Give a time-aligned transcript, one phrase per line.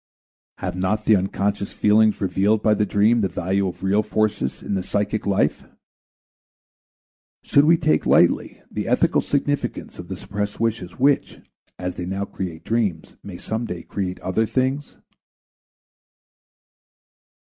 [0.57, 4.73] Have not the unconscious feelings revealed by the dream the value of real forces in
[4.73, 5.63] the psychic life?
[7.43, 11.37] Should we take lightly the ethical significance of the suppressed wishes which,
[11.77, 14.97] as they now create dreams, may some day create other things?